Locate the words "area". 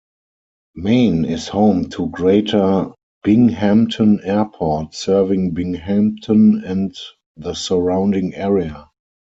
8.33-8.89